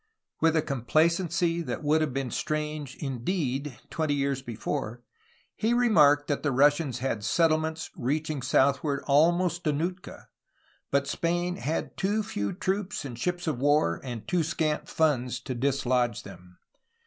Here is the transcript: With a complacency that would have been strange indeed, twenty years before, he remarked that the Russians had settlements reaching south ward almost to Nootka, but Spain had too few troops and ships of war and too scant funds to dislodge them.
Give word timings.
With 0.39 0.55
a 0.55 0.63
complacency 0.63 1.61
that 1.61 1.83
would 1.83 2.01
have 2.01 2.11
been 2.11 2.31
strange 2.31 2.95
indeed, 2.95 3.77
twenty 3.91 4.15
years 4.15 4.41
before, 4.41 5.03
he 5.55 5.75
remarked 5.75 6.25
that 6.27 6.41
the 6.41 6.51
Russians 6.51 6.97
had 6.97 7.23
settlements 7.23 7.91
reaching 7.95 8.41
south 8.41 8.83
ward 8.83 9.03
almost 9.05 9.63
to 9.65 9.71
Nootka, 9.71 10.27
but 10.89 11.05
Spain 11.07 11.57
had 11.57 11.95
too 11.97 12.23
few 12.23 12.51
troops 12.51 13.05
and 13.05 13.19
ships 13.19 13.45
of 13.45 13.59
war 13.59 14.01
and 14.03 14.27
too 14.27 14.41
scant 14.41 14.89
funds 14.89 15.39
to 15.41 15.53
dislodge 15.53 16.23
them. 16.23 16.57